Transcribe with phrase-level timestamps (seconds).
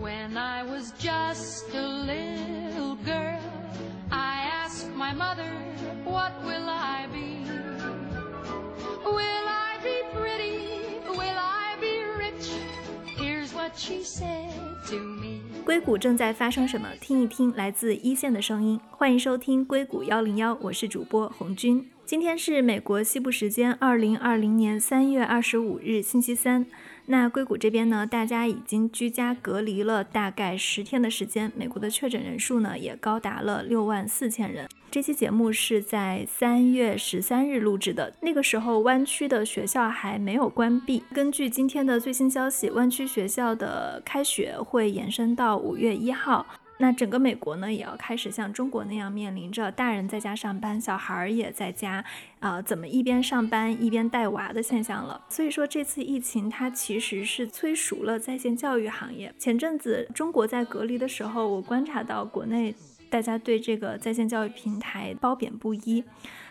[0.00, 3.40] When I was just a little girl,
[4.12, 5.50] I asked my mother,
[6.04, 7.44] What will I be?
[9.04, 11.00] Will I be pretty?
[11.08, 12.52] Will I be rich?
[13.16, 14.52] Here's what she said
[14.86, 15.40] to me.
[15.64, 16.88] 硅谷正在发生什么？
[17.00, 18.80] 听一听来自一线的声音。
[18.90, 21.90] 欢迎收听硅谷幺零幺，我是主播红军。
[22.08, 26.64] 今天是美国西部时间二零二零年三月二十五日，星期三。
[27.04, 34.66] 那硅谷这边呢，大家已经居家隔离了大概十天的时间，美国的确诊人数呢也高达了六万四千人。
[34.90, 41.02] 这期节目是在三月十三日录制的，那个时候湾区的学校还没有关闭。
[41.12, 46.46] 根据今天的最新消息，湾区学校的开学会延伸到五月一号。
[46.78, 52.04] 那整个美国呢，也要开始像中国那样面临着大人在家上班，小孩儿也在家，
[52.40, 55.20] 啊，怎么一边上班一边带娃的现象了。
[55.28, 59.34] 所以说，这次疫情它其实是催熟了在线教育行业。
[59.38, 62.74] 前阵子中国在隔离的时候，我观察到国内
[63.10, 66.04] 大家对这个在线教育平台褒贬不一。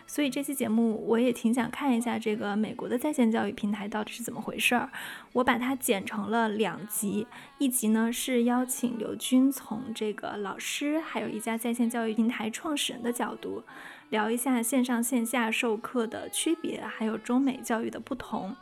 [0.08, 4.90] 所以这期节目我也挺想看一下这个美国的在线教育平台到底是怎么回事儿。
[5.34, 7.26] 我把它剪成了两集，
[7.58, 13.62] 一集呢是邀请刘军从这个老师，还有一家在线教育平台创始人的角度，
[14.08, 18.56] 聊一下线上线下授课的区别，还有中美教育的不同。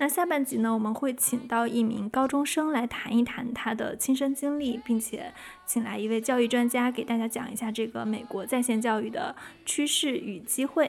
[0.00, 5.34] 那下半集呢，我们会请到一名高中生来谈一谈他的亲身经历，并且
[5.66, 9.34] 请来一位教育专家给大家讲一下这个美国在线教育的
[9.66, 10.88] 趋势与机会。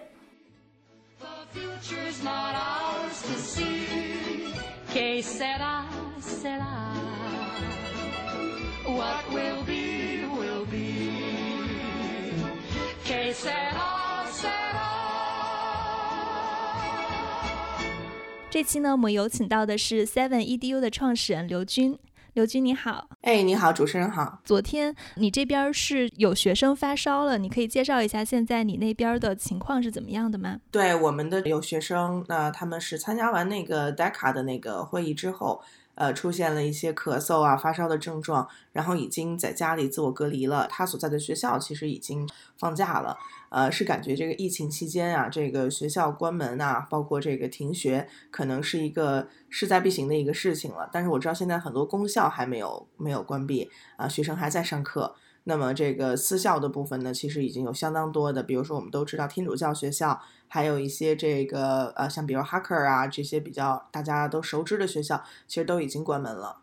[18.51, 21.95] 这期呢，我们有请到的是 Seven Edu 的创始人刘军。
[22.33, 24.39] 刘军你好，哎，你好，主持人好。
[24.43, 30.57] 昨天你这边是有学生发烧了，你可以介绍一下现在你那边的情况是怎么样的吗？
[30.71, 35.61] 对，我们的有学生，那他们是参加完那个 DECA 的那个会议之后。
[35.99, 40.65] 呃，出现了一些咳嗽啊、发烧的症状，然后已经在家里自我隔离了。
[40.69, 42.25] 他所在的学校其实已经
[42.57, 43.17] 放假了，
[43.49, 50.89] 呃，是感觉这个疫情期间啊，这个学校关门啊，包括这个停学，可能是一个势在必行的一个事情了。
[50.89, 55.13] 但是我知道现在很多公校还没有没有关闭啊，学生还在上课。
[55.49, 66.59] 那么这个私校的部分呢，其实已经有相当多的，比如说我们都知道天主教学校，还有一些这个呃，像比如哈克啊这些比较大家都熟知的学校，其实都已经关门了。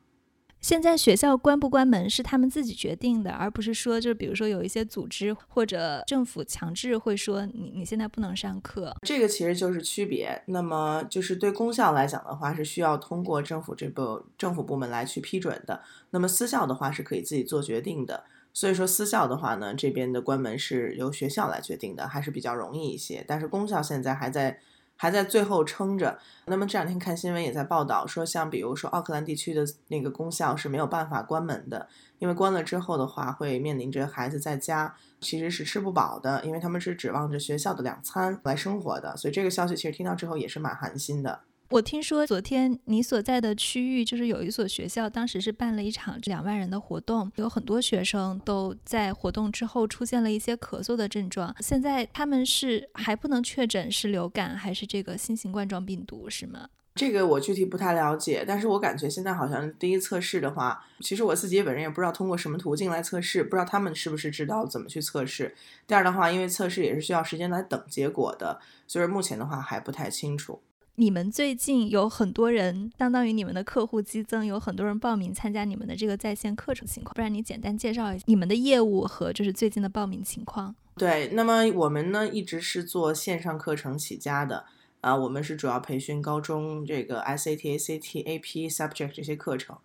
[0.60, 8.94] 现在学校关不关门是他们自己决定的，而不是说就是比如说有一些组织或者政府强制会说你你现在不能上课。
[9.02, 10.42] 这个其实就是区别。
[10.46, 15.82] 那么就是对公校来讲的话，是需要通过政府这部政府部门来去批准的。
[16.10, 18.24] 那么私校的话是可以自己做决定的。
[18.56, 23.22] 所以说私校的话呢，这边的关门是由学校来决定的，还是比较容易一些。
[23.28, 24.58] 但是公校现在还在
[24.96, 26.18] 还在最后撑着。
[26.46, 31.86] 那么这两天看新闻也在报道说，像比如说奥克兰地区的那个公校是没有办法关门的，
[32.18, 39.14] 因为关了之后的话会面临着孩子在家其实是吃不饱的，因为他们是指望着学校的两餐来生活的。
[39.18, 41.40] 所以这个消息其实听到之后也是蛮寒心的。
[41.68, 51.54] 我听说昨天你所在的区域就是有一所学校，当时是办了一场两万人的活动，有很多学生都在活动之后出现了一些咳嗽的症状。
[51.60, 56.68] 现在他们是还不能确诊是流感还是这个新型冠状病毒，是吗？
[56.94, 65.52] 这个我具体不太了解，但是我感觉现在好像第一测试的话，其实我自己本人也不知道通过什么途径来测试，不知道他们是不是知道怎么去测试。
[65.86, 70.62] 第二的话，因为测试也是需要时间来等结果的，所以目前的话还不太清楚。
[70.98, 77.12] 你们最近有很多人，相当于你们的客户激增，有很多人报名参加你们的这个在线课程情况。
[77.14, 80.74] 不然你简单介绍一下你们的业务和就是最近的报名情况。
[80.96, 84.64] 对，那么我们呢一直是做线上课程起家的，
[85.02, 89.76] 啊，我们是主要培训高中这个 SAT、ACT、AP subject 这些课程。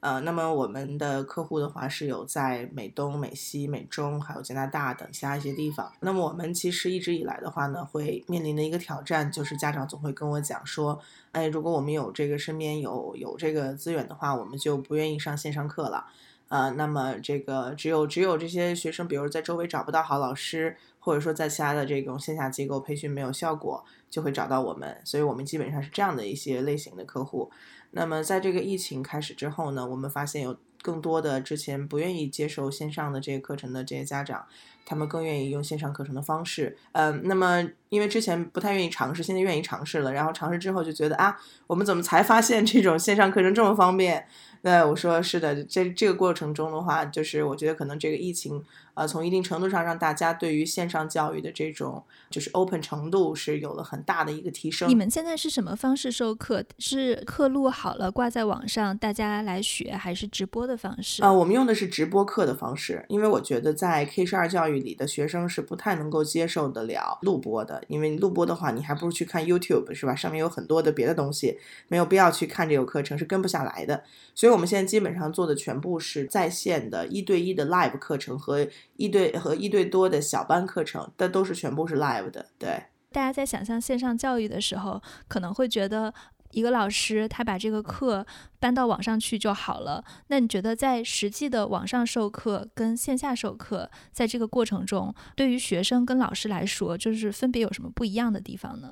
[0.00, 5.92] 呃，那么我们的客户的话是有在美东、美西、美中，还有加拿大等其他一些地方。
[6.00, 11.00] 那么我们其实一直以来的话呢，会面临的一个挑战就是家长总会跟我讲说，
[11.32, 16.06] 哎，如果我们有这个身边有有这个资源的话，我们就不愿意上线上课了。
[16.48, 27.50] 呃，那么这个只有只有这些学生，比如在周围找不到好老师，或者说在其他的这种线下机构培训没有效果，就会找到我们，所以我们基本上是这样的一些类型的客户。
[27.90, 34.46] 那么在这个疫情开始之后呢，我们发现有更多的之前不愿意接受线上的这些课程的这些家长。
[34.84, 44.26] 他们更愿意用线上课程的方式，嗯，那么因为之前不太愿意尝试，现在愿意尝试了，然后尝试之后就觉得啊，我们怎么才发现这种线上课程这么方便？
[44.62, 48.64] 那我说是的，这这个过程中的话，就是我觉得可能这个疫情，
[48.94, 54.88] 呃，从一定程度上让大家对于线上教育的这种就是 open 程度是有了很大的一个提升。
[54.88, 56.64] 你们现在是什么方式授课？
[56.80, 61.22] 是课录好了挂在网上，大家来学，还是直播的方式？
[61.22, 70.16] 啊，我们用的是直播课的方式，因为我觉得在 K 十二教育里的学生是不太能够接受得了录播的，因为录播的话，你还不如去看 YouTube 是吧？
[70.16, 71.56] 上面有很多的别的东西，
[71.86, 74.02] 没有必要去看这个课程，是跟不下来的。
[74.34, 74.48] 所以。
[74.48, 78.66] 所以我们现在基本上做的全部是在线的一对一的 live 课程和
[78.96, 82.46] 一对和一对多的小班课程，但都是全部是 live 的。
[82.58, 86.12] 对，大家在想象线上教育的时候，可能会觉得
[86.50, 88.26] 一个老师他把这个课
[88.60, 90.04] 搬到网上去就好了。
[90.28, 98.90] 那你觉得在实际的网上授课跟线下授课，在这个过程中，对于学生跟老师来说，就是分别有什么不一样的地方呢？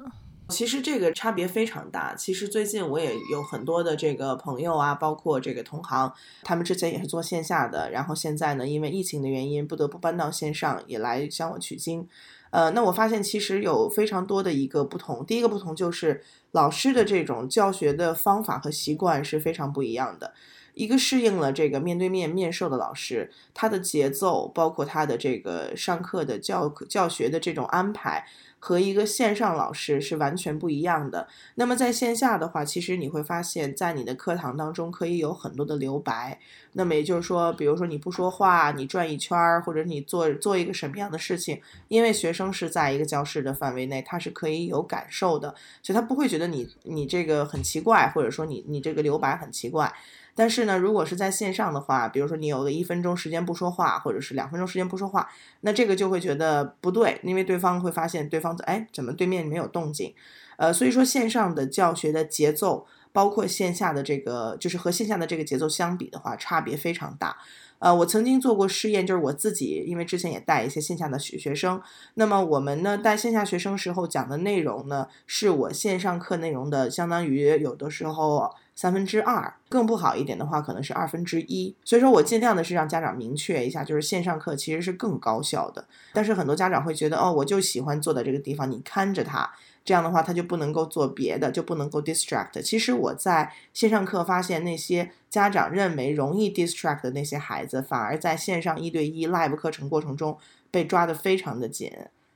[0.49, 2.15] 其实这个差别非常大。
[2.15, 12.09] 其实最近我也有很多的这个朋友啊，包括这个同行，他们之前也是做线下的，然后现在呢，因为疫情的原因，不得不搬到线上，也来向我取经。
[12.51, 15.25] 呃，那我发现其实有非常多的一个不同。
[15.27, 16.23] 第一个不同就是
[16.53, 20.33] 老师的这种教学的方法和习惯是非常不一样的。
[20.77, 28.25] 一个适应了这个面对面面授的老师，他的节奏，包括他的这个上课的教教学的这种安排。
[28.59, 31.29] 和一个线上老师是完全不一样的。
[31.55, 36.41] 那么在线下的话，其实你会发现在你的课堂当中可以有很多的留白。
[36.73, 49.93] 那么也就是说，比如说你不说话，你转一圈儿，或者你做做一个什么样的事情，因为学生是在一个教室的范围内，他是可以有感受的，所以他不会觉得你你这个很奇怪，或者说你你这个留白很奇怪。
[50.37, 55.29] 但是呢，如果是在线上的话，比如说你有个一分钟时间不说话，或者是两分钟时间不说话，
[55.63, 60.15] 那这个就会觉得不对，因为对方会发现对方哎，怎么对面没有动静？
[60.59, 67.39] 呃，所以说线上的教学的节奏，包括线下的这个，就是和线下的这个节奏相比的话，差别非常大。
[67.79, 71.81] 呃，我曾经做过试验，就是我自己，因为之前也带一些线下的学学生，
[72.15, 78.55] 那么我们呢带线下学生时候讲的内容呢，是我线上课内容的相当于有的时候。
[78.77, 81.75] 三分之二，更不好一点的话，可能是二分之一。
[81.83, 85.83] 所以说我尽量的是让家长明确一下，就是线上课其实是更高效的。
[86.13, 89.51] 但是很多家长会觉得，哦，我就喜欢坐在这个地方，你看着他，
[89.83, 92.61] 这样的话他就不能够做别的，就不能够 distract。
[92.61, 100.37] 其实我在线上课发现，那些家长认为容易 distract 的那些孩子，反而在线上一对一 live 课程过程中
[100.71, 101.91] 被抓得非常的紧。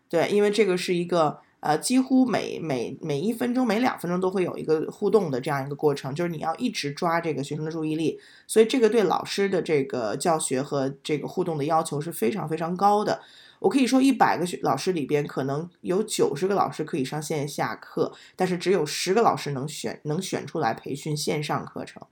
[0.09, 1.41] 对，因为这个是一个。
[1.61, 13.21] 呃，几乎每每每一分钟、每两分钟都会有一个互动的这样一个过程，就是你要一直抓这个学生的注意力，所以这个对老师的这个教学和这个互动的要求是非常非常高的。
[13.59, 22.03] 我可以说，一百个学老师里边，可能有九十个老师可以上线下课，但是只有十个老师能选能选出来培训线上课程。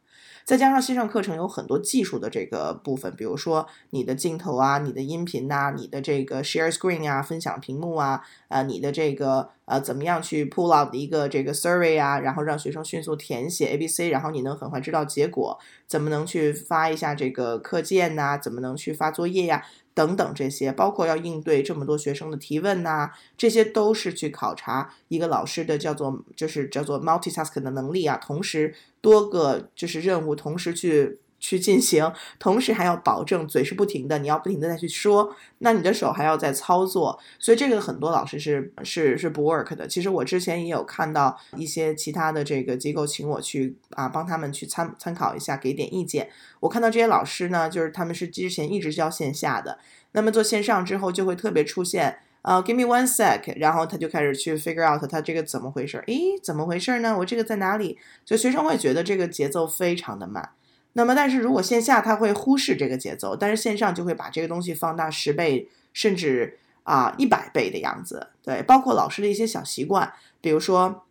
[0.44, 18.38] 再加上线上课程有很多技术的这个部分，比如说你的镜头啊、你的音频呐、你的这个 share screen 啊、分享屏幕啊、呃，你的这个呃怎么样去 pull out 一个这个 survey 啊，然后让学生迅速填写 A B C，然后你能很快知道结果，怎么能去发一下这个课件呐？
[18.38, 19.64] 怎么能去发作业呀？
[19.99, 31.19] 等等这些，包括要应对这么多学生的提问呐，这些都是去考察一个老师的叫做就是叫做 multitask 的能力啊，同时多个就是任务同时去。
[31.38, 39.87] 去进行，同时还要保证嘴是不停的，你要不停的再去说，那你的手还要在操作，所以这个很多老师是是是不 work 的。
[39.87, 46.28] 其实我之前也有看到一些其他的这个机构请我去啊帮他们去参参考一下，给点意见。
[46.61, 49.78] 我看到这些老师呢，就是他们是之前一直教线下的，
[50.12, 56.02] 那么做线上之后就会特别出现啊，give me one sec，然后他就开始去 figure out 他这个怎么回事？
[56.09, 57.16] 诶，怎么回事呢？
[57.18, 57.97] 我这个在哪里？
[58.25, 60.50] 就学生会觉得这个节奏非常的慢。
[60.99, 68.31] 那么，但是如果线下他会忽视这个节奏，但是线上就会把这个东西放大十倍，甚至啊一百倍的样子。
[68.43, 71.05] 对，包括老师的一些小习惯，比如说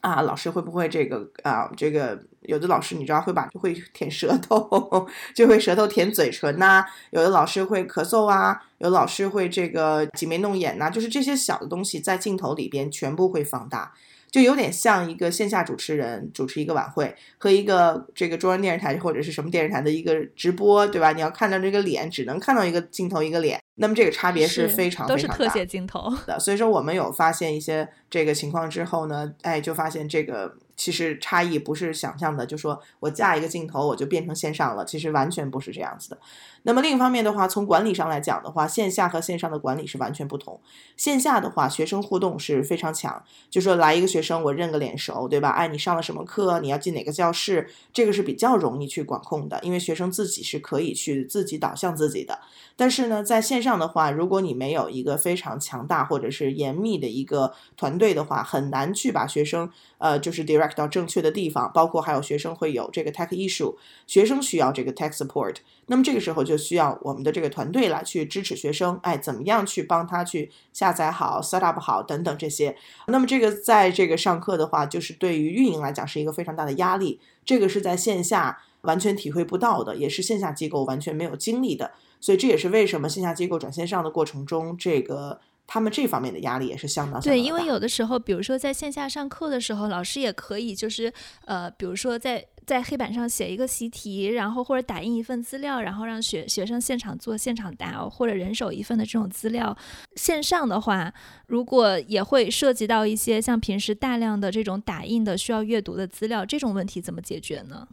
[0.00, 13.92] 啊，老师会不会这个啊这个有的老师你知道会把会舔舌头， 就会舌头舔嘴唇呐、有的老师会咳嗽啊，有老师会这个挤眉弄眼呐、就是这些小的东西在镜头里边全部会放大。
[14.36, 21.10] 就有点像一个线下主持人主持一个晚会和一个这个中央电视台或者是什么电视台的一个直播，对吧？
[21.12, 26.14] 你要看到这个脸，只能看到一个镜头一个脸，那么这个差别是非常都是特非常大写镜头。
[26.26, 26.38] 的。
[26.38, 36.18] 所以说我们有发现一些这个情况之后呢，哎，就发现这个其实差异不是想象的，就说我架一个镜头我就变成线上了，其实完全不是这样子的。
[36.64, 40.60] 那么另一方面的话，从管理上来讲的话，线下和线上的管理是完全不同。
[40.96, 45.50] 线下的话，学生互动是非常强，就说来一个学生，我认个脸熟，对吧？
[45.50, 46.60] 哎，你上了什么课？
[46.60, 47.68] 你要进哪个教室？
[47.92, 52.40] 这个是比较容易去管控的，因为学生自己是可以去自己导向自己的。
[52.78, 61.70] 但是呢，在线上的话，如果你没有一个非常强大或者是严密的一个团队的话，很难去把学生呃就是 direct 到正确的地方。
[61.72, 63.74] 包括还有学生会有这个 tech issue，
[64.06, 65.56] 学生需要这个 tech support，
[65.86, 72.76] 那么这个时候就需要我们的这个团队来去支持学生，哎，怎么样去帮他去下载好、set up 好等等这些。
[73.06, 81.92] 那么这个在这个上课的话，就是对于运营来讲是一个非常大的压力，这个是在线下完全体会不到的，也是线下机构完全没有经历的。
[82.26, 91.12] 所以这也是为什么线下机构转线上的过程中，这个他们这方面的压力也是相当相当对，因为有的时候，比如说在线下上课的时候，老师也可以就是
[91.44, 99.76] 呃，比如说在在黑板上写一个习题，然后或者打印一份资料，然后让学学生现场做、现场答，或者人手一份的这种资料。
[100.16, 101.14] 线上的话，
[101.46, 107.86] 如果也会涉及到一些像平时大量的这种打印的需要阅读的资料，这种问题怎么解决呢？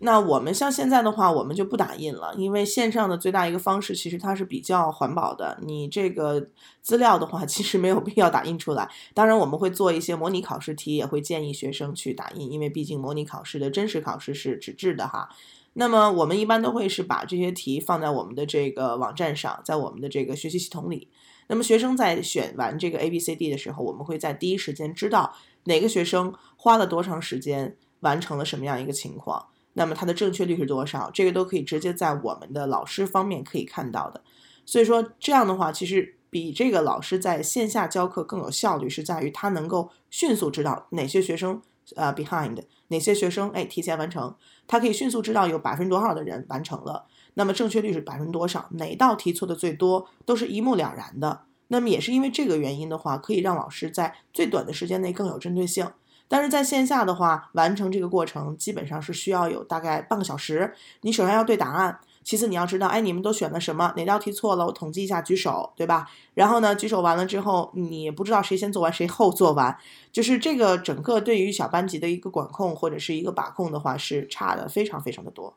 [0.00, 5.58] 那我们像现在的话，我们就不打印了，因为线上的最大一个方式其实它是比较环保的。
[5.62, 6.48] 你这个
[6.80, 8.88] 资料的话，其实没有必要打印出来。
[9.12, 15.28] 当然，我们会做一些模拟考试题，也会建议学生去打印，因为毕竟模拟考试的真实考试是纸质的哈。
[15.72, 21.08] 那么我们一般都会是把这些题放在我们的这个网站上，在我们的这个学习系统里。
[21.48, 29.46] 那么学生在选完这个 A、B、C、D 的时候，我们会在第一时间知道哪个学生花了多长时间完成了什么样一个情况。
[29.78, 31.10] 那么它的正确率是多少？
[31.14, 34.20] 这个都可以直接在我们的老师方面可以看到的。
[34.66, 41.62] 所以说这样的话，其实比这个老师在线下教课更有效率，是在于他能够迅速知道哪些学生
[41.96, 44.34] 呃 behind，哪些学生哎提前完成，
[44.66, 51.42] 他可以迅速知道有百分之多少的人完成了，那么正确率是百分之多少，哪道题错的最多，都是一目了然的。
[51.68, 55.86] 那么也是因为这个原因的话，可以让老师在最短的时间内更有针对性。
[56.28, 60.74] 但是在线下的话，完成这个过程基本上是需要有大概半个小时。
[61.00, 66.06] 你首先要对答案，其次你要知道，哎，你们都选了什么，哪道题错了，我统计一下，举手，对吧？
[66.34, 69.74] 然后呢，举手完了之后，你不知道谁先做完，谁后做完，
[70.12, 75.54] 就是这个整个对于小班级的一个管控或者是一个把控的话，是差的非常非常的多。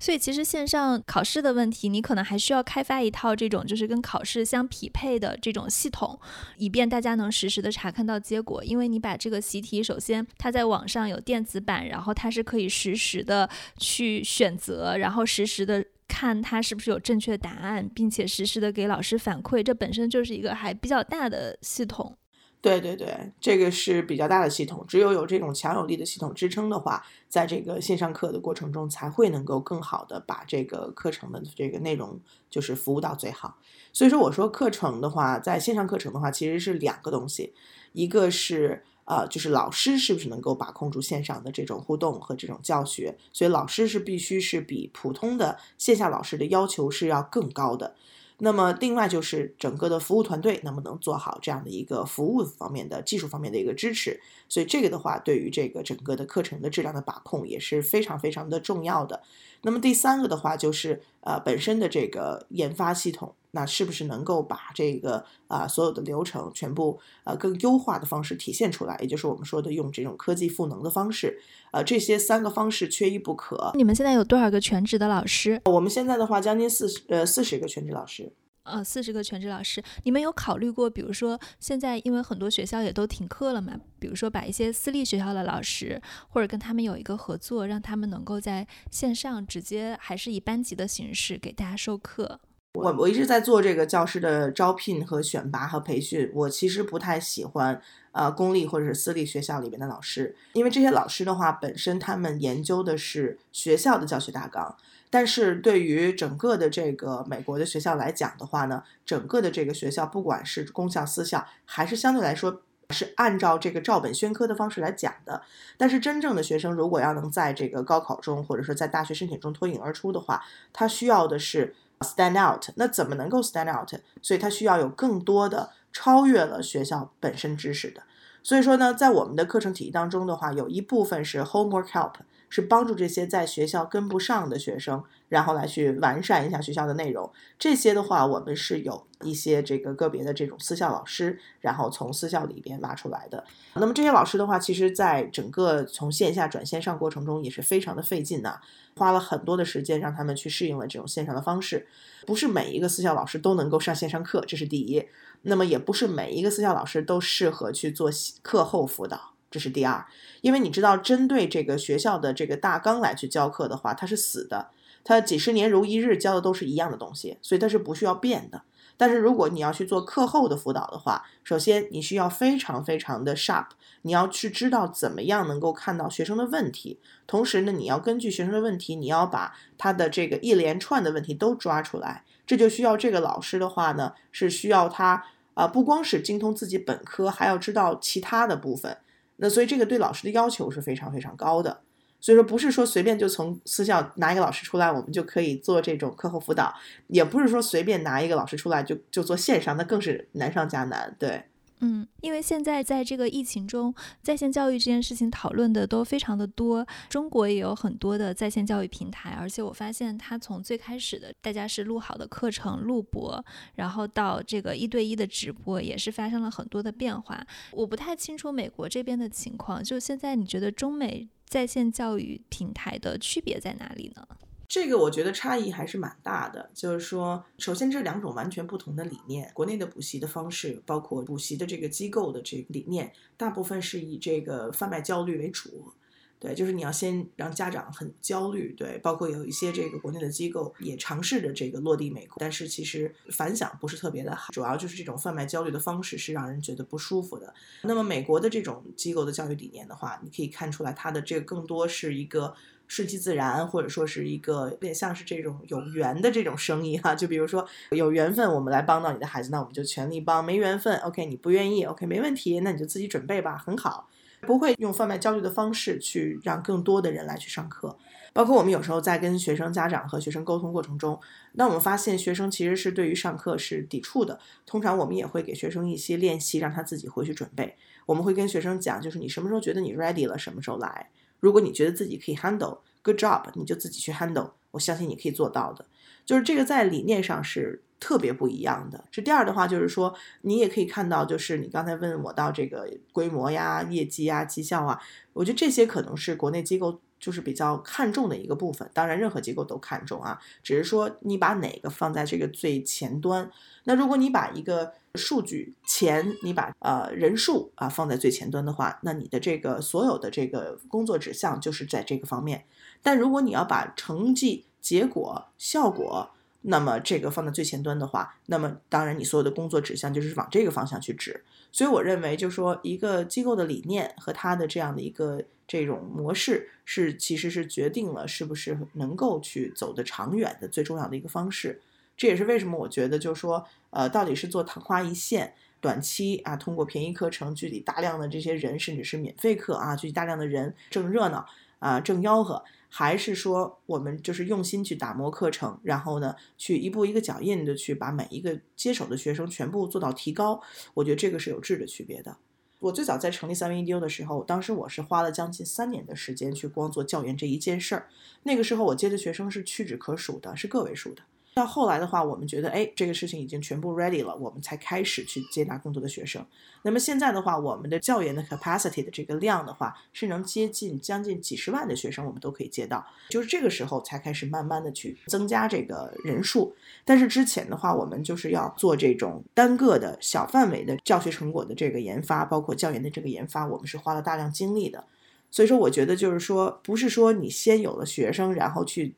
[0.00, 6.18] 所以其实线上考试的问题，你可能还需要开发一套这种就是跟考试相匹配的这种系统，
[6.56, 8.64] 以便大家能实时的查看到结果。
[8.64, 15.84] 因为你把这个习题，首先它在网上有电子版，然后它是可以实时的去选择，然后实时的。
[16.12, 22.16] 看它是不是有正确答案，并且实时的给老师反馈，这本身就是一个还比较大的系统。
[22.62, 33.56] 对对对，这个是比较大的系统，只有有这种强有力的系统支撑的话，在这个线上课的过程中，才会能够更好的把这个课程的这个内容就是服务到最好。
[33.94, 37.54] 所以说，我说课程的话，在线上课程的话，其实是两个东西，
[37.92, 47.96] 一个是呃，就是老师是不是能够把控住线上的这种互动和这种教学，所以老师是必须是比普通的线下老师的要求是要更高的。
[48.42, 54.18] 那么，另外就是整个的服务团队能不能做好这样的一个服务方面的技术方面的一个支持？
[54.48, 59.22] 所以这个的话，对于这个整个的课程的质量的把控也是非常非常的重要的。
[59.62, 68.96] 那么第三个的话，就是呃本身的这个研发系统，那是不是能够把这个啊、所有的流程全部呃更优化的方式体现出来？
[69.00, 71.40] 也就是我们说的用这种科技赋能的方式，
[71.72, 73.72] 呃这些三个方式缺一不可。
[73.74, 75.60] 你们现在有多少个全职的老师？
[75.64, 78.32] 我们现在的话，将近四十呃四十个全职老师。
[78.62, 92.38] 呃，四十个全职老师，你们有考虑过，比如说现在因为很多学校也都停课了嘛，比如说把一些私立学校的老师，或者跟他们有一个合作，让他们能够在线上直接还是以班级的形式给大家授课。
[92.74, 104.76] 我我一直在做这个教师的招聘和选拔和培训，我其实不太喜欢呃公立或者是私立学校里面的老师，因为这些老师的话本身他们研究的是学校的教学大纲，
[105.10, 115.42] 但是对于整个的这个美国的学校来讲的话呢，整个的这个学校不管是公校私校，还是相对来说是按照这个照本宣科的方式来讲的。
[115.76, 122.68] 但是真正的学生如果要能在这个高考中，或者说在大学申请中脱颖而出的话，他需要的是 stand out。
[122.76, 123.92] 那怎么能够 stand out？
[124.20, 128.02] 所以它需要有更多的超越了学校本身知识的。
[128.42, 132.14] 所以说呢，在我们的课程体系当中的话，有一部分是 homework help。
[132.52, 137.32] 是帮助这些在学校跟不上的学生，然后来去完善一下学校的内容。
[137.58, 143.42] 这些的话，我们是有一些这个个别的这种私校老师，然后从私校里边挖出来的。
[143.76, 148.60] 那么这些老师的话，其实在整个从线下转线上过程中也是非常的费劲的，
[148.96, 151.86] 花了很多的时间让他们去适应了这种线上的方式。
[152.26, 155.06] 不是每一个私校老师都能够上线上课，这是第一。
[155.42, 158.10] 那么也不是每一个私校老师都适合去做
[158.42, 159.30] 课后辅导。
[159.50, 160.06] 这是第二，
[160.42, 164.68] 因为你知道，针对这个学校的这个大纲来去教课的话，它是死的，
[165.04, 168.62] 它几十年如一日教的都是一样的东西，所以它是不需要变的。
[168.96, 173.68] 但是如果你要去做课后的辅导的话，首先你需要非常非常的 sharp，
[174.02, 188.98] 你要去知道怎么样能够看到学生的问题，同时呢，你要根据学生的问题，你要把他的这个一连串的问题都抓出来，这就需要这个老师的话呢，是需要他啊，不光是精通自己本科，还要知道其他的部分。
[189.36, 191.80] 那所以这个对老师的要求是非常非常高的，
[192.20, 196.74] 所以说不是说随便就从私校拿一个老师出来，我们就可以做这种课后辅导，
[197.06, 201.44] 也不是说随便拿一个老师出来就就做线上，那更是难上加难，对。
[201.82, 206.86] 嗯，因为现在在这个疫情中，在线教育这件事情讨论的都非常的多。
[207.08, 213.42] 中国也有很多的在线教育平台，而且我发现它从最开始的大家是录好的课程录播，
[213.76, 217.42] 然后到这个一对一的直播，也是发生了很多的变化。
[217.72, 224.24] 我不太清楚美国这边的情况，就现在你觉得中美在线教育平台的区别在哪里呢？
[224.68, 235.92] 这个我觉得差异还是蛮大的，就是说，首先这两种完全不同的理念，国内的补习的方式，包括补习的这个机构的这个理念，大部分是以这个贩卖焦虑为主，
[236.40, 247.54] 对，就是你要先让家长很焦虑，对，包括有一些这个国内的机构也尝试着这个落地美国，但是其实反响不是特别的好，主要就是这种贩卖焦虑的方式是让人觉得不舒服的。
[247.82, 252.54] 那么美国的这种机构的教育理念的话，你可以看出来，它的这个更多是一个。
[252.90, 264.08] 顺其自然，或者说是一个有点像是这种有缘的这种生意哈，就比如说有缘分，我们来帮到你的孩子，那我们就全力帮；没缘分，OK，你不愿意，OK，没问题，那你就自己准备吧，很好，
[264.42, 267.96] 不会用贩卖焦虑的方式去让更多的人来去上课。
[268.32, 271.18] 包括我们有时候在跟学生家长和学生沟通过程中，
[271.52, 274.38] 那我们发现学生其实是对于上课是抵触的。
[274.64, 277.76] 通常我们也会给学生一些练习，让他自己回去准备。
[278.06, 281.10] 我们会跟学生讲，就是你什么时候觉得你 ready 了，什么时候来。
[281.40, 285.86] 如果你觉得自己可以 handle，good job，你就自己去 handle，我相信你可以做到的。
[286.24, 289.04] 就是这个在理念上是特别不一样的。
[289.12, 295.00] 这第二的话就是说，你也可以看到，就是你刚才问我到这个规模呀、业绩呀、绩效啊，
[295.34, 298.90] 我觉得这些可能是国内机构就是比较看重的一个部分。
[298.94, 303.50] 当然，任何机构都看重啊，只是说你把哪个放在这个最前端。
[303.84, 312.64] 那如果你把一个数据前，你把呃人数啊放在最前端的话，那你的这个所有的这个工作指向就是在这个方面。
[313.02, 316.30] 但如果你要把成绩、结果、效果，
[316.62, 321.42] 那么这个放在最前端的话，那么当然你所有的工作指向就是往这个方向去指。
[321.72, 331.80] 所以我认为，就是说一个机构的理念和它的这样的一个这种模式，是其实是决定了是不是能够去走得长远的最重要的一个方式。
[332.16, 341.46] 这也是为什么我觉得，就是说，呃，到底是做昙花一现、短期啊，通过便宜课程聚集大量的这些人，甚至是免费课啊，聚集大量的人正热闹
[341.78, 350.60] 啊，正吆喝，还是说我们就是用心去打磨课程，然后呢，去一步一个脚印的去把每一个接手的学生全部做到提高？
[350.94, 352.36] 我觉得这个是有质的区别的。
[352.80, 358.08] 我最早在成立三维 EDU 的时候，当时我是花了将近三年的时间去光做教研这一件事儿。
[358.42, 361.22] 那个时候我接的学生是屈指可数的，是个位数的。
[361.60, 366.42] 到后来的话，我们觉得，哎，这个事情已经全部 ready 了，我们才开始去接纳更多的学生。
[366.82, 373.04] 那么现在的话，我们的教研的 capacity 的这个量的话，是能接近将近几十万的学生，我们都可以接到。
[373.28, 376.74] 就是这个时候才开始慢慢的去增加这个人数。
[377.04, 385.04] 但是之前的话，我们就是要做这种单个的小范围的教学成果的这个研发，包括教研的这个研发，我们是花了大量精力的。
[385.50, 389.14] 所以说，我觉得就是说，不是说你先有了学生，然后去。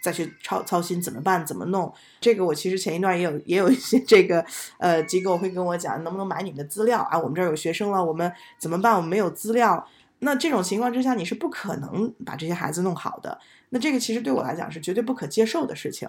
[0.00, 1.92] 再去操操心怎么办怎么弄？
[2.20, 4.44] 这个我其实前一段也有也有一些这个
[4.78, 7.18] 呃机构会跟我讲，能不能买你们的资料啊？
[7.18, 8.94] 我们这儿有学生了，我们怎么办？
[8.94, 9.86] 我们没有资料。
[10.20, 13.38] 那这种情况之下，你是不可能把这些孩子弄好的。
[13.70, 16.08] 那这个其实对我来讲是绝对不可接受的事情。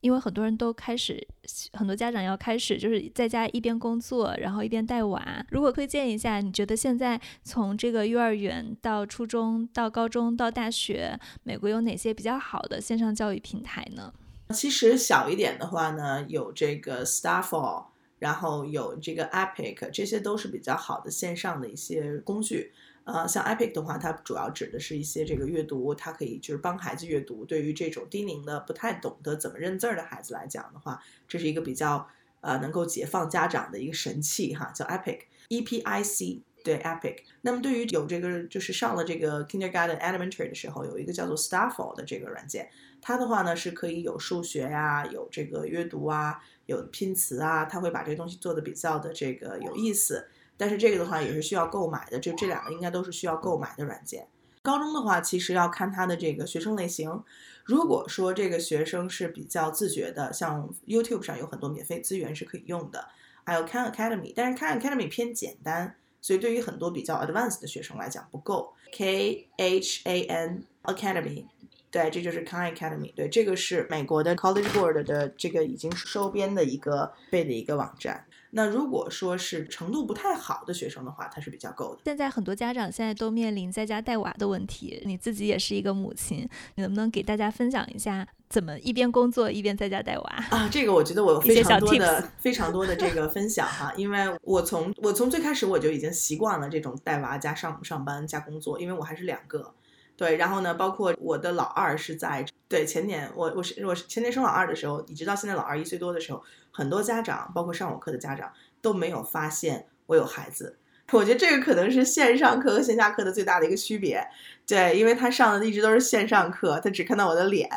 [0.00, 1.26] 因为很多人都开始，
[1.72, 5.44] 很多家长要开始就是在家一边工作，然后一边带娃。
[5.50, 14.12] 如果推荐一下，你觉得现在从这个幼儿园到初中到高中到大学，美国有哪些比较好的线上教育平台呢？
[14.50, 17.86] 其实小一点的话呢，有这个 Starfall，
[18.20, 22.72] 然后有这个 Epic，这些都是比较好的线上的一些工具。
[23.10, 27.42] 呃，像 Epic 的话，它主要指的是一些这个阅读，它可以就是帮孩子阅读。
[27.42, 32.06] 对于这种低龄的、不太懂得怎么认字儿的孩子来讲的话，这是一个比较
[32.42, 37.20] 呃能够解放家长的一个神器哈，叫 Epic，E P I C，对 Epic。
[37.40, 42.68] 那么对于有这个就是上了这个 Kindergarten Elementary 的时候，有一个叫做 Starfall 的这个软件，
[43.00, 50.28] 它的话呢是可以有数学呀，有这个阅读啊，有拼词啊，它会把这个东西做的比较的这个有意思。
[50.58, 54.28] 但是这个的话也是需要购买的，就这两个应该都是需要购买的软件。
[54.60, 57.22] 高中的话，其实要看他的这个学生类型。
[57.64, 63.06] 如果说这个学生是比较自觉的，像 YouTube 上有很多免费资源是可以用的，
[63.44, 68.74] 还有 Khan Academy，但是 Khan Academy 偏简单，所以对于很多比较 advanced 的学生来讲不够。
[68.92, 71.44] K H A N Academy，
[71.90, 78.24] 对，这就是 Khan Academy，对，这个是美国的 College Board 的这个已经收编的一个背的一个网站。
[78.50, 82.00] 那如果说是程度不太好的学生的话，它是比较够的。
[82.04, 90.68] 现在很多家长现在都面临在家带娃的问题，你自己也是一个母亲，你能不能给大家分享一下怎么一边工作一边在家带娃啊？
[90.70, 99.74] 这个我觉得我有非常多的非常多的这个分享哈，因为我从我从最开始我就已经习惯了这种带娃加上上班加工作，因为我还是两个。
[100.18, 108.52] 对，然后呢，包括我的老二是在对前年，我我是我是前年生老二的时候，一直到现在老二一岁多的时候，很多家长，包括上我课的家长
[108.82, 110.76] 都没有发现我有孩子。
[111.12, 114.26] 我觉得这个可能是线上课和线下课的最大的一个区别。
[114.66, 117.70] 对，因为他上的一直都是线上课，他只看到我的脸。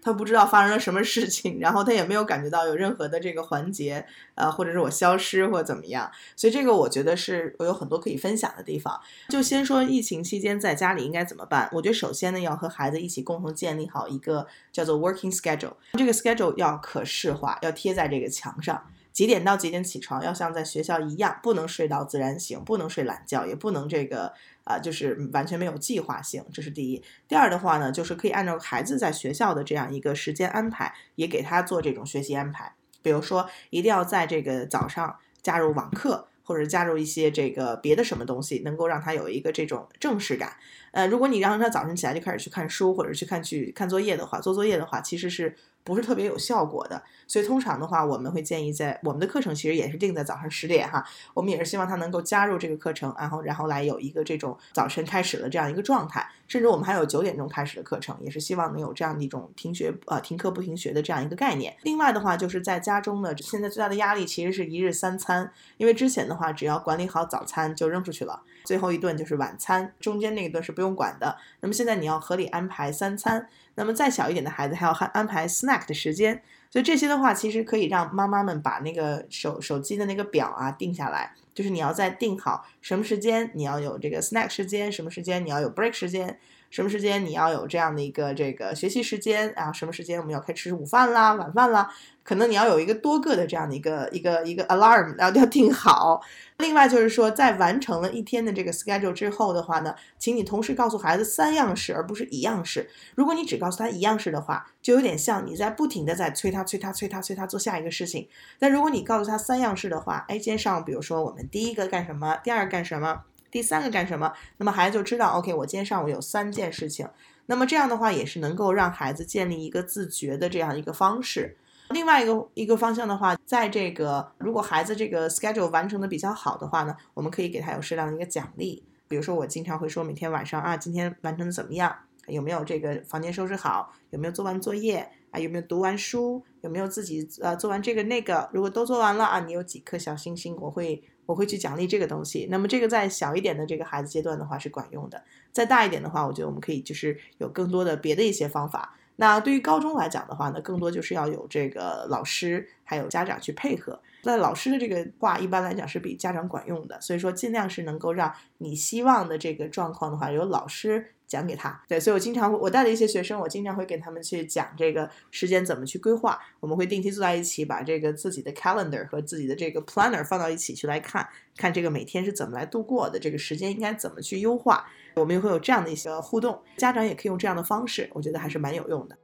[0.00, 9.00] 他不知道发生了什么事情，然后他也没有感觉到有任何的这个环节，呃，或者是我消失或怎么样，所以这个我觉得是我有很多可以分享的地方。
[9.28, 11.68] 就先说疫情期间在家里应该怎么办？
[11.72, 18.84] 我觉得首先呢，要和孩子一起共同建立好一个叫做 working schedule，这个 schedule 要可视化，要贴在这个墙上。
[19.10, 24.32] 几点到几点起床，要像在学校一样，不能睡到自然醒，不能睡懒觉，也不能这个
[24.68, 27.02] 啊，就是完全没有计划性，这是第一。
[27.26, 32.74] 第二的话呢，就是可以按照孩子在学校的这样一个时间安排，也给他做这种学习安排。
[33.00, 40.52] 比如说，一定要在这个早上加入网课，或者加入一些这个别的什么东西，能够让他有一个这种正式感。
[40.92, 45.56] 呃，如果你让他早晨起来就开始去看书，或者去看去看作业的话，做作业的话，其实是。
[45.88, 61.74] 不是特别有效果的，所以通常的话，我们会建议在我们的课程其实也是定在早上十点哈，我们也是希望他能够加入这个课程，然后然后来有一个这种早晨开始的这样一个状态，甚至我们还有九点钟开始的课程，也是希望能有这样的一种停学呃停课不停学的这样一个概念。
[61.84, 71.38] 另外的话，就是在家中呢，现在最大的压力其实是一日三餐，因为之前的话，只要管理好早餐就扔出去了，最后一顿就是晚餐，中间那一顿是不用管的。
[71.60, 73.48] 那么现在你要合理安排三餐。
[73.76, 86.38] 那么再小一点的孩子还要安安排 snack 的时间，所以这些的话其实可以让妈妈们把那个手手机的那个表啊定下来，就是你要再定好什么时间你要有这个 snack 时间，什么时间你要有 break 时间，
[86.70, 91.90] 什么时间你要有这样的一个这个学习时间啊，什么时间我们要开始吃午饭啦、晚饭啦。
[92.22, 96.20] 可能你要有一个多个的这样的一个一个一个 alarm，然后要定好。
[96.58, 102.90] 另外就是说，在完成了一天的这个 schedule 之后的话呢，请你同时告诉孩子三样事，而不是一样事。
[103.14, 108.28] 如果你只告诉他一样事的话，就有点像你在不停的在催他、催他、催他、催他做下一个事情。
[108.58, 117.08] 但如果你告诉他三样事的话，哎，今天上午比如说我们第一个干什么，第二干什么，第三个干什么，那么孩子就知道，OK，我今天上午有三件事情。
[117.46, 121.56] 那么这样的话也是能够让孩子建立一个自觉的这样一个方式。
[121.90, 128.84] 另外一个一个方向的话，在这个如果孩子这个 schedule 完成的比较好的话呢，我们可以给他有适当的一个奖励。
[129.08, 131.96] 比如说，我经常会说，每天晚上啊，今天完成的怎么样？
[132.26, 133.90] 有没有这个房间收拾好？
[134.10, 135.10] 有没有做完作业？
[135.30, 136.44] 啊，有没有读完书？
[136.60, 138.50] 有没有自己呃做完这个那个？
[138.52, 140.54] 如果都做完了啊，你有几颗小星星？
[140.60, 142.48] 我会我会去奖励这个东西。
[142.50, 148.96] 那么这个在小一点的这个孩子阶段的话是管用的，再大一点的话，我觉得我们可以就是有更多的别的一些方法。
[149.16, 154.00] 那对于高中来讲的话呢，更多就是要有这个老师还有家长去配合。
[154.22, 161.80] 那老师的这个话一般来讲是比家长管用的，所以说尽量是能够让你希望的这个状况的话，由老师讲给他。
[161.86, 166.40] 对，所以我经常我带的一些学生，我经常会给他们去讲这个时间怎么去规划。
[166.58, 174.84] 我们会定期坐在一起，把这个自己的 calendar 和自己的这个 planner 放到一起去来看，看这个每天是怎么来度过的，这个时间应该怎么去优化。
[175.14, 179.18] 我们也会有这样的一些互动，家长也可以用这样的方式，我觉得还是蛮有用的。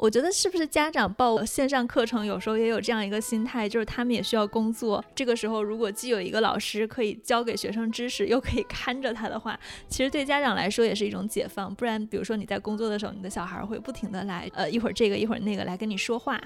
[0.00, 5.04] 我觉得是不是家长报线上课程有时候也有这样一个心态，就是他们也需要工作。
[5.14, 11.74] 这个时候，如果既有一个老师可以教给学生知识，又可以看着他的话，其实对家长来说也是一种解放。
[11.74, 16.40] 不然，比如说你在工作的时候，你的小孩会不停的来，呃，一会儿这个一会儿那个来跟你说话。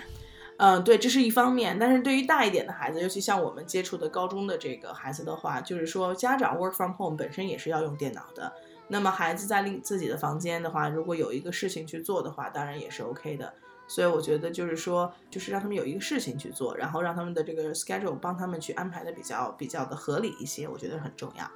[0.56, 1.78] 嗯，对，这是一方面。
[1.78, 8.52] 但是对于大一点的孩子，尤其像我们接触的高中的这个孩子的话，就是说家长 work from home 本身也是要用电脑的。
[8.88, 13.52] 那么孩子在另自己的房间的话，如果有一个事情去做的话，当然也是 OK 的。
[13.86, 21.50] 所以我觉得就是说，就是让他们有一个事情去做，然后让他们的这个 schedule 帮他们去安排的比较比较的合理一些，我觉得很重要。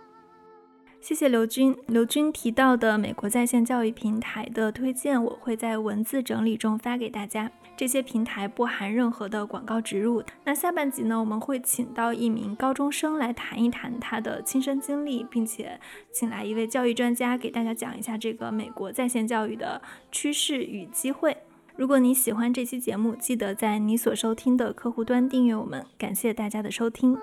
[1.00, 1.76] 谢谢刘军。
[1.86, 7.50] 刘军提到的美国在线教育平台的推荐，我会在文字整理中发给大家。
[7.78, 10.20] 这些平台不含任何的广告植入。
[10.44, 15.78] 那下半集呢，我们会请到一名高中生来谈一谈他的亲身经历，并且
[16.10, 21.36] 请来一位教育专家给大家讲一下这个美国在线教育的趋势与机会。
[21.76, 25.86] 如果你喜欢这期节目，记得在你所收听的客户端订阅我们。
[25.96, 27.16] 感谢大家的收听。